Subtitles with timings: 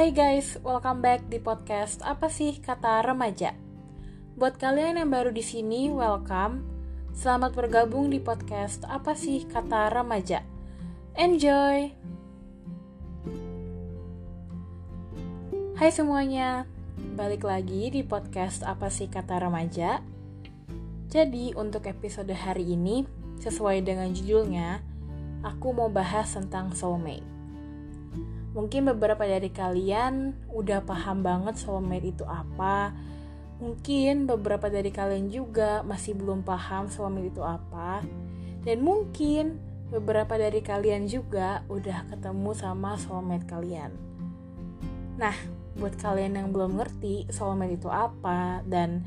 [0.00, 3.52] Hai guys, welcome back di podcast Apa sih kata remaja?
[4.32, 6.64] Buat kalian yang baru di sini, welcome.
[7.12, 10.40] Selamat bergabung di podcast Apa sih kata remaja?
[11.20, 11.92] Enjoy.
[15.76, 16.64] Hai semuanya,
[17.20, 20.00] balik lagi di podcast Apa sih kata remaja?
[21.12, 23.04] Jadi, untuk episode hari ini,
[23.44, 24.80] sesuai dengan judulnya,
[25.44, 27.39] aku mau bahas tentang soulmate.
[28.50, 32.90] Mungkin beberapa dari kalian udah paham banget soulmate itu apa.
[33.62, 38.02] Mungkin beberapa dari kalian juga masih belum paham soulmate itu apa.
[38.66, 43.94] Dan mungkin beberapa dari kalian juga udah ketemu sama soulmate kalian.
[45.18, 45.36] Nah,
[45.78, 49.06] buat kalian yang belum ngerti soulmate itu apa dan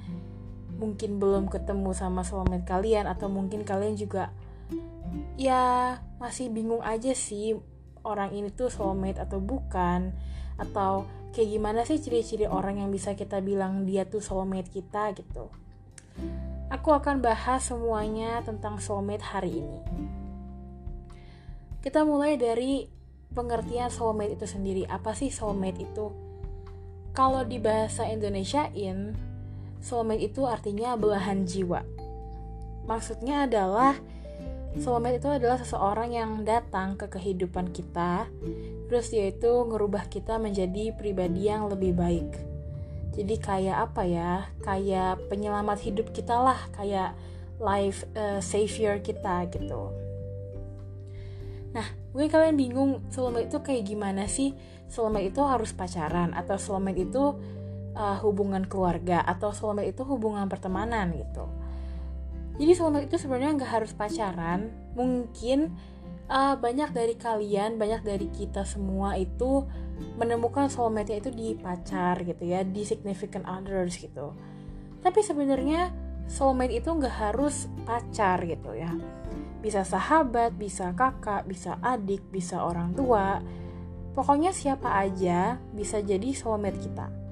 [0.79, 4.31] mungkin belum ketemu sama soulmate kalian atau mungkin kalian juga
[5.37, 7.59] ya masih bingung aja sih
[8.03, 10.11] orang ini tuh soulmate atau bukan?
[10.59, 15.49] Atau kayak gimana sih ciri-ciri orang yang bisa kita bilang dia tuh soulmate kita gitu?
[16.69, 19.79] Aku akan bahas semuanya tentang soulmate hari ini.
[21.83, 22.87] Kita mulai dari
[23.33, 24.83] pengertian soulmate itu sendiri.
[24.87, 26.13] Apa sih soulmate itu?
[27.13, 29.13] Kalau di bahasa Indonesiain
[29.83, 31.83] soulmate itu artinya belahan jiwa.
[32.87, 33.99] Maksudnya adalah
[34.73, 38.25] Soulmate itu adalah seseorang yang datang ke kehidupan kita,
[38.89, 42.29] terus dia itu ngerubah kita menjadi pribadi yang lebih baik.
[43.13, 44.49] Jadi kayak apa ya?
[44.65, 47.13] Kayak penyelamat hidup kita lah, kayak
[47.61, 49.93] life uh, savior kita gitu.
[51.77, 54.57] Nah, mungkin kalian bingung soulmate itu kayak gimana sih?
[54.89, 57.37] Soulmate itu harus pacaran atau soulmate itu
[57.93, 61.62] uh, hubungan keluarga atau soulmate itu hubungan pertemanan gitu
[62.53, 64.69] jadi soulmate itu sebenarnya nggak harus pacaran.
[64.93, 65.73] Mungkin
[66.29, 69.65] uh, banyak dari kalian banyak dari kita semua itu
[70.17, 74.37] menemukan soulmate itu di pacar gitu ya di significant others gitu.
[75.01, 75.89] Tapi sebenarnya
[76.29, 78.93] soulmate itu nggak harus pacar gitu ya.
[79.57, 83.41] Bisa sahabat bisa kakak bisa adik bisa orang tua.
[84.13, 87.22] Pokoknya siapa aja bisa jadi soulmate kita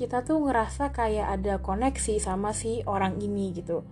[0.00, 3.84] kita tuh ngerasa kayak ada koneksi sama si orang ini gitu.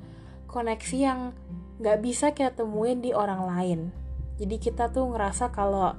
[0.49, 1.37] Koneksi yang
[1.85, 3.81] nggak bisa kita temuin di orang lain.
[4.41, 5.93] Jadi kita tuh ngerasa kalau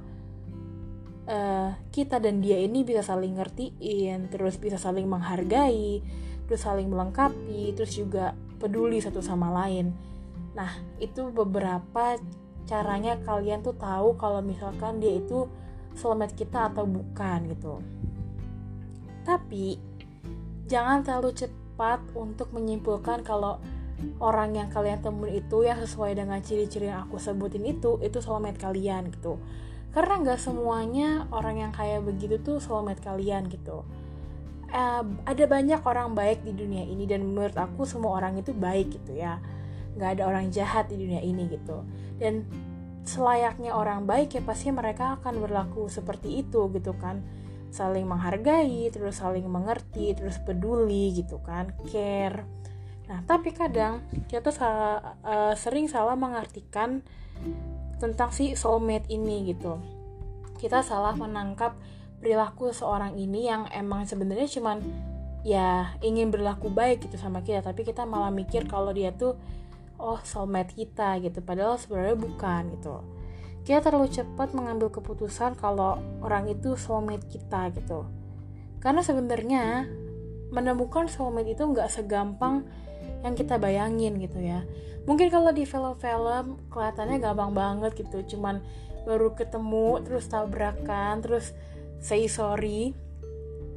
[1.30, 6.02] uh, kita dan dia ini bisa saling ngertiin terus bisa saling menghargai
[6.50, 9.94] terus saling melengkapi terus juga peduli satu sama lain.
[10.58, 12.18] Nah itu beberapa
[12.66, 15.46] caranya kalian tuh tahu kalau misalkan dia itu
[15.94, 17.78] soulmate kita atau bukan gitu.
[19.22, 19.89] Tapi
[20.70, 23.58] jangan terlalu cepat untuk menyimpulkan kalau
[24.22, 28.62] orang yang kalian temuin itu yang sesuai dengan ciri-ciri yang aku sebutin itu itu soulmate
[28.62, 29.42] kalian gitu.
[29.90, 33.82] Karena nggak semuanya orang yang kayak begitu tuh soulmate kalian gitu.
[34.70, 38.94] Uh, ada banyak orang baik di dunia ini dan menurut aku semua orang itu baik
[39.02, 39.42] gitu ya.
[39.98, 41.82] Nggak ada orang jahat di dunia ini gitu.
[42.22, 42.46] Dan
[43.02, 47.18] selayaknya orang baik ya pasti mereka akan berlaku seperti itu gitu kan
[47.70, 52.42] saling menghargai, terus saling mengerti, terus peduli gitu kan, care.
[53.06, 57.02] Nah, tapi kadang kita salah, uh, sering salah mengartikan
[57.98, 59.78] tentang si soulmate ini gitu.
[60.58, 61.74] Kita salah menangkap
[62.20, 64.78] perilaku seorang ini yang emang sebenarnya cuman
[65.40, 69.40] ya ingin berlaku baik gitu sama kita, tapi kita malah mikir kalau dia tuh
[69.96, 73.19] oh soulmate kita gitu, padahal sebenarnya bukan gitu
[73.70, 78.02] kita terlalu cepat mengambil keputusan kalau orang itu soulmate kita gitu.
[78.82, 79.86] Karena sebenarnya
[80.50, 82.66] menemukan soulmate itu nggak segampang
[83.22, 84.66] yang kita bayangin gitu ya.
[85.06, 88.26] Mungkin kalau di film-film kelihatannya gampang banget gitu.
[88.34, 88.58] Cuman
[89.06, 91.54] baru ketemu terus tabrakan terus
[92.02, 92.90] say sorry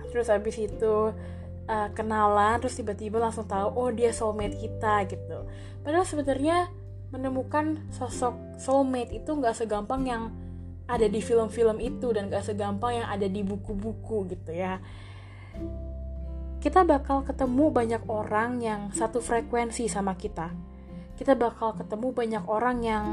[0.09, 1.13] terus habis itu
[1.69, 5.45] uh, kenalan terus tiba-tiba langsung tahu oh dia soulmate kita gitu.
[5.85, 6.73] Padahal sebenarnya
[7.13, 10.33] menemukan sosok soulmate itu nggak segampang yang
[10.88, 14.83] ada di film-film itu dan gak segampang yang ada di buku-buku gitu ya.
[16.60, 20.51] Kita bakal ketemu banyak orang yang satu frekuensi sama kita.
[21.15, 23.06] Kita bakal ketemu banyak orang yang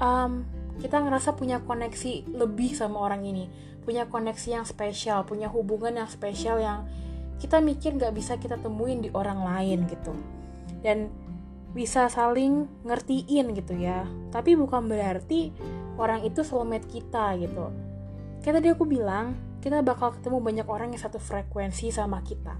[0.00, 0.44] um,
[0.80, 3.48] kita ngerasa punya koneksi lebih sama orang ini.
[3.84, 6.84] Punya koneksi yang spesial punya hubungan yang spesial yang
[7.36, 10.12] kita mikir nggak bisa kita temuin di orang lain gitu.
[10.80, 11.12] Dan
[11.76, 14.08] bisa saling ngertiin gitu ya.
[14.32, 15.52] Tapi bukan berarti
[16.00, 17.68] orang itu soulmate kita gitu.
[18.40, 22.56] Kayak tadi aku bilang kita bakal ketemu banyak orang yang satu frekuensi sama kita.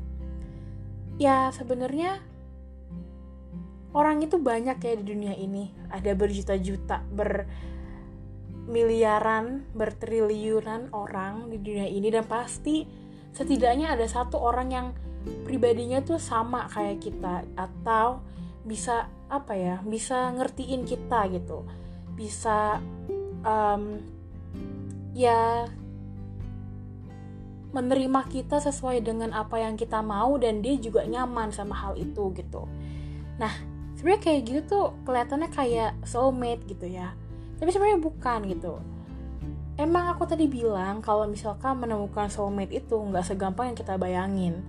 [1.17, 2.21] Ya sebenarnya
[3.97, 5.73] orang itu banyak ya di dunia ini.
[5.89, 7.49] Ada berjuta-juta ber
[8.69, 12.13] miliaran bertriliunan orang di dunia ini.
[12.13, 12.85] Dan pasti
[13.33, 14.87] setidaknya ada satu orang yang
[15.49, 17.49] pribadinya tuh sama kayak kita.
[17.57, 18.21] Atau
[18.67, 21.63] bisa apa ya bisa ngertiin kita gitu.
[22.19, 22.83] Bisa
[23.47, 24.03] um,
[25.15, 25.71] ya
[27.71, 32.35] menerima kita sesuai dengan apa yang kita mau dan dia juga nyaman sama hal itu
[32.35, 32.67] gitu.
[33.39, 33.53] Nah
[33.97, 37.15] sebenarnya kayak gitu tuh kelihatannya kayak soulmate gitu ya.
[37.57, 38.75] Tapi sebenarnya bukan gitu.
[39.77, 44.65] Emang aku tadi bilang kalau misalkan menemukan soulmate itu nggak segampang yang kita bayangin.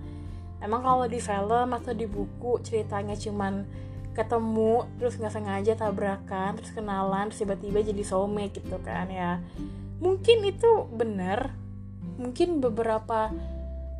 [0.59, 3.63] Emang kalau di film atau di buku ceritanya cuman
[4.17, 9.37] ketemu terus nggak sengaja tabrakan terus kenalan terus tiba-tiba jadi soulmate gitu kan ya.
[10.01, 11.53] Mungkin itu bener
[12.17, 13.29] mungkin beberapa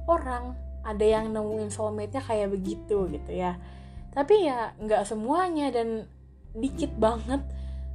[0.09, 3.61] orang ada yang nemuin soulmate-nya kayak begitu gitu ya.
[4.09, 6.09] Tapi ya nggak semuanya dan
[6.57, 7.45] dikit banget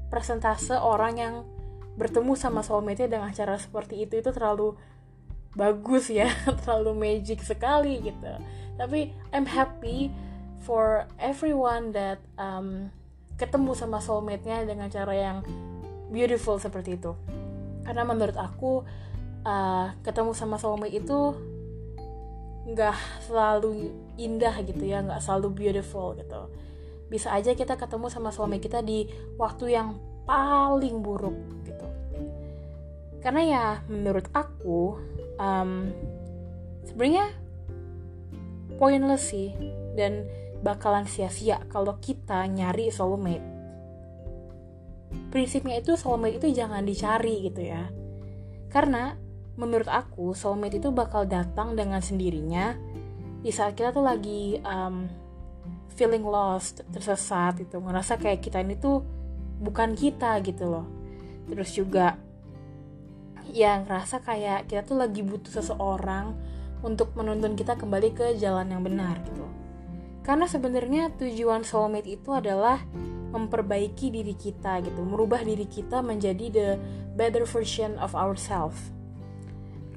[0.06, 1.34] persentase orang yang
[1.98, 4.78] bertemu sama soulmate-nya dengan cara seperti itu itu terlalu
[5.58, 6.30] bagus ya,
[6.62, 8.30] terlalu magic sekali gitu.
[8.78, 10.12] Tapi I'm happy
[10.62, 12.90] for everyone that um,
[13.36, 15.38] ketemu sama soulmate-nya dengan cara yang
[16.14, 17.12] beautiful seperti itu.
[17.82, 18.86] Karena menurut aku
[19.42, 21.34] uh, ketemu sama soulmate itu
[22.62, 22.94] nggak
[23.26, 26.46] selalu indah gitu ya, nggak selalu beautiful gitu.
[27.10, 31.34] Bisa aja kita ketemu sama suami kita di waktu yang paling buruk
[31.66, 31.86] gitu.
[33.18, 34.94] Karena ya menurut aku
[35.42, 35.90] um,
[36.86, 37.34] sebenarnya
[38.78, 39.50] pointless sih.
[39.92, 40.24] Dan
[40.62, 43.44] bakalan sia-sia kalau kita nyari soulmate
[45.28, 47.90] prinsipnya itu soulmate itu jangan dicari gitu ya
[48.70, 49.18] karena
[49.58, 52.72] menurut aku soulmate itu bakal datang dengan sendirinya
[53.42, 55.10] di saat kita tuh lagi um,
[55.92, 59.04] feeling lost, tersesat itu, ngerasa kayak kita ini tuh
[59.60, 60.86] bukan kita gitu loh.
[61.50, 62.16] Terus juga
[63.52, 66.32] yang ngerasa kayak kita tuh lagi butuh seseorang
[66.82, 69.44] untuk menuntun kita kembali ke jalan yang benar gitu.
[70.22, 72.78] Karena sebenarnya tujuan soulmate itu adalah
[73.32, 76.68] memperbaiki diri kita gitu, merubah diri kita menjadi the
[77.18, 78.92] better version of ourselves.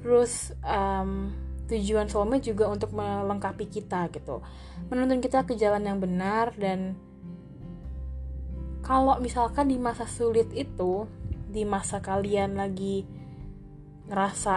[0.02, 1.30] Terus um,
[1.66, 4.38] tujuan soulmate juga untuk melengkapi kita gitu
[4.86, 6.94] menuntun kita ke jalan yang benar dan
[8.86, 11.10] kalau misalkan di masa sulit itu
[11.50, 13.02] di masa kalian lagi
[14.06, 14.54] ngerasa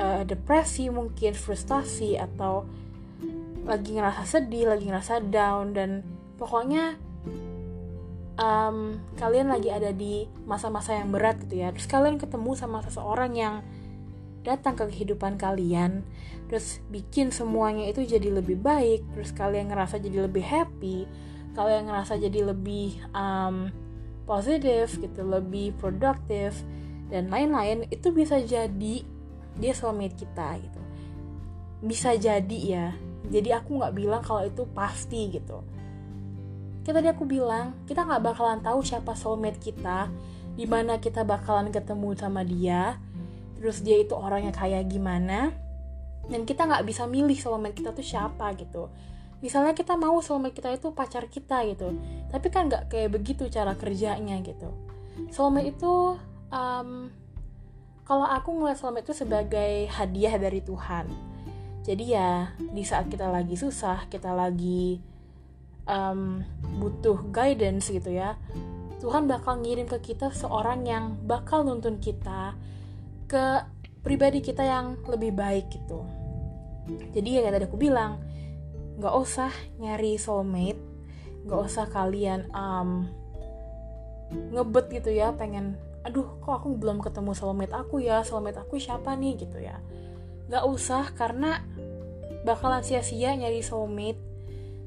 [0.00, 2.64] uh, depresi mungkin frustasi atau
[3.64, 6.04] lagi ngerasa sedih lagi ngerasa down dan
[6.36, 7.00] pokoknya
[8.36, 11.72] um, kalian lagi ada di masa-masa yang berat gitu ya.
[11.72, 13.54] Terus kalian ketemu sama seseorang yang
[14.44, 16.04] datang ke kehidupan kalian
[16.52, 21.08] terus bikin semuanya itu jadi lebih baik terus kalian ngerasa jadi lebih happy
[21.56, 23.72] kalian ngerasa jadi lebih um,
[24.28, 26.60] positif gitu lebih produktif
[27.08, 29.04] dan lain-lain itu bisa jadi
[29.54, 30.82] dia suami kita gitu.
[31.84, 32.86] Bisa jadi ya
[33.32, 35.64] jadi aku nggak bilang kalau itu pasti gitu.
[36.84, 40.12] Kita tadi aku bilang kita nggak bakalan tahu siapa soulmate kita
[40.54, 43.00] di mana kita bakalan ketemu sama dia
[43.56, 45.56] terus dia itu orangnya kayak gimana
[46.28, 48.92] dan kita nggak bisa milih soulmate kita tuh siapa gitu.
[49.40, 51.96] Misalnya kita mau soulmate kita itu pacar kita gitu
[52.28, 54.68] tapi kan nggak kayak begitu cara kerjanya gitu.
[55.32, 56.20] Soulmate itu
[56.52, 57.08] um,
[58.04, 61.33] kalau aku ngeliat soulmate itu sebagai hadiah dari Tuhan
[61.84, 64.98] jadi ya di saat kita lagi susah kita lagi
[65.84, 66.40] um,
[66.80, 68.40] butuh guidance gitu ya
[69.04, 72.56] Tuhan bakal ngirim ke kita seorang yang bakal nuntun kita
[73.28, 73.60] ke
[74.00, 76.08] pribadi kita yang lebih baik gitu.
[77.12, 78.20] Jadi ya tadi aku bilang
[78.96, 80.80] nggak usah nyari soulmate
[81.44, 83.10] nggak usah kalian um,
[84.32, 88.24] ngebet gitu ya pengen aduh kok aku belum ketemu soulmate aku ya?
[88.24, 89.36] Soulmate aku siapa nih?
[89.36, 89.84] gitu ya.
[90.48, 91.60] Nggak usah karena
[92.44, 94.20] bakalan sia-sia nyari soulmate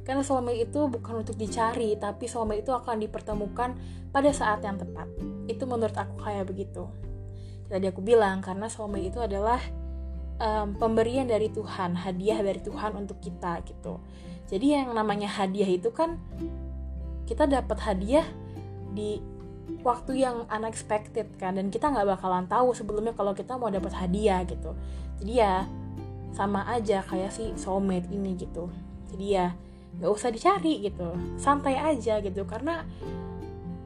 [0.05, 3.75] karena soulmate itu bukan untuk dicari tapi soulmate itu akan dipertemukan
[4.13, 5.09] pada saat yang tepat
[5.51, 6.87] itu menurut aku kayak begitu
[7.67, 9.59] tadi aku bilang karena soulmate itu adalah
[10.41, 14.01] um, pemberian dari Tuhan, hadiah dari Tuhan untuk kita gitu.
[14.47, 16.15] Jadi yang namanya hadiah itu kan
[17.27, 18.23] kita dapat hadiah
[18.95, 19.19] di
[19.83, 24.47] waktu yang unexpected kan dan kita nggak bakalan tahu sebelumnya kalau kita mau dapat hadiah
[24.47, 24.71] gitu.
[25.19, 25.67] Jadi ya
[26.35, 28.69] sama aja kayak si soulmate ini gitu.
[29.11, 29.55] Jadi ya
[29.97, 32.85] nggak usah dicari gitu, santai aja gitu karena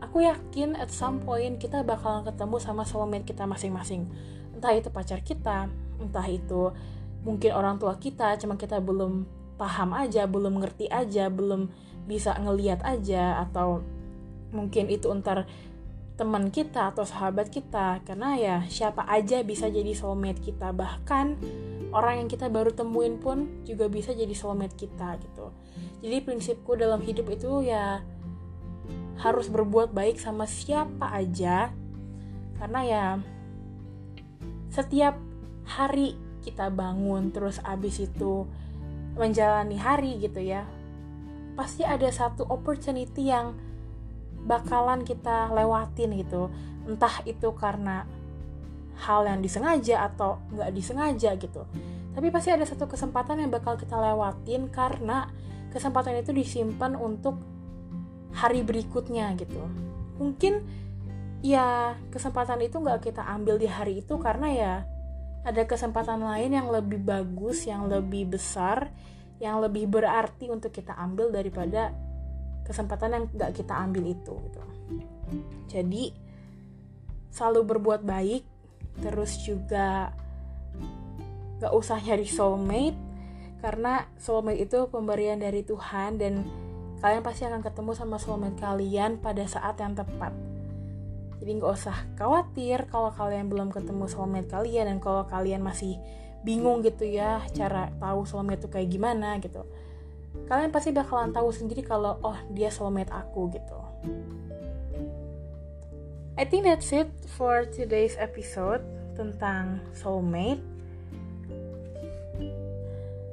[0.04, 4.10] aku yakin at some point kita bakalan ketemu sama soulmate kita masing-masing.
[4.52, 5.72] Entah itu pacar kita
[6.02, 6.74] entah itu
[7.22, 9.30] mungkin orang tua kita cuma kita belum
[9.62, 11.70] paham aja belum ngerti aja belum
[12.10, 13.86] bisa ngeliat aja atau
[14.52, 15.46] mungkin itu entar
[16.20, 18.06] teman kita atau sahabat kita.
[18.06, 20.70] Karena ya siapa aja bisa jadi soulmate kita.
[20.70, 21.26] Bahkan
[21.92, 25.52] orang yang kita baru temuin pun juga bisa jadi soulmate kita gitu.
[26.02, 28.02] Jadi prinsipku dalam hidup itu ya
[29.22, 31.72] harus berbuat baik sama siapa aja.
[32.58, 33.06] Karena ya
[34.72, 35.20] setiap
[35.68, 38.48] hari kita bangun terus abis itu
[39.14, 40.66] menjalani hari gitu ya
[41.54, 43.54] pasti ada satu opportunity yang
[44.48, 46.50] bakalan kita lewatin gitu.
[46.88, 48.10] Entah itu karena
[48.98, 51.64] hal yang disengaja atau nggak disengaja gitu
[52.12, 55.32] tapi pasti ada satu kesempatan yang bakal kita lewatin karena
[55.72, 57.40] kesempatan itu disimpan untuk
[58.36, 59.64] hari berikutnya gitu
[60.20, 60.64] mungkin
[61.42, 64.74] ya kesempatan itu nggak kita ambil di hari itu karena ya
[65.42, 68.94] ada kesempatan lain yang lebih bagus yang lebih besar
[69.42, 71.90] yang lebih berarti untuk kita ambil daripada
[72.62, 74.62] kesempatan yang gak kita ambil itu gitu.
[75.66, 76.14] Jadi
[77.34, 78.46] selalu berbuat baik,
[79.00, 80.12] terus juga
[81.64, 82.98] gak usah nyari soulmate
[83.64, 86.44] karena soulmate itu pemberian dari Tuhan dan
[87.00, 90.34] kalian pasti akan ketemu sama soulmate kalian pada saat yang tepat.
[91.42, 95.98] Jadi gak usah khawatir kalau kalian belum ketemu soulmate kalian dan kalau kalian masih
[96.42, 99.62] bingung gitu ya cara tahu soulmate itu kayak gimana gitu
[100.50, 103.78] kalian pasti bakalan tahu sendiri kalau oh dia soulmate aku gitu
[106.42, 107.06] I think that's it
[107.38, 108.82] for today's episode
[109.14, 110.66] tentang soulmate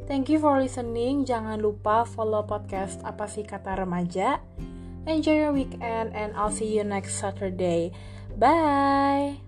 [0.08, 1.28] Thank you for listening.
[1.28, 4.40] Jangan lupa follow podcast apa sih kata remaja.
[5.04, 7.92] Enjoy your weekend and I'll see you next Saturday.
[8.40, 9.44] Bye.